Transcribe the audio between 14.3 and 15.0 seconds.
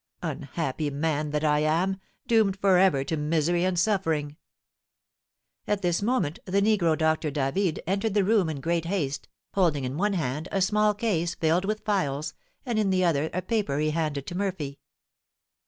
Murphy.